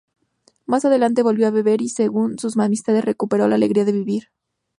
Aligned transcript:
Más 0.65 0.83
adelante 0.83 1.21
volvió 1.21 1.47
a 1.47 1.51
beber 1.51 1.83
y, 1.83 1.89
según 1.89 2.39
sus 2.39 2.57
amistades, 2.57 3.05
recuperó 3.05 3.47
la 3.47 3.53
alegría 3.53 3.85
de 3.85 3.91
vivir. 3.91 4.29